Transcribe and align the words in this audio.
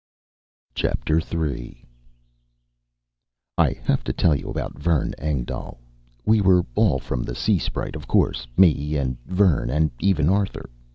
III 0.83 1.85
I 3.55 3.71
have 3.83 4.03
to 4.05 4.11
tell 4.11 4.33
you 4.35 4.49
about 4.49 4.79
Vern 4.79 5.13
Engdahl. 5.19 5.79
We 6.25 6.41
were 6.41 6.65
all 6.73 6.97
from 6.97 7.21
the 7.21 7.35
Sea 7.35 7.59
Sprite, 7.59 7.95
of 7.95 8.07
course 8.07 8.47
me 8.57 8.95
and 8.97 9.21
Vern 9.25 9.69
and 9.69 9.91
even 9.99 10.27
Arthur. 10.27 10.71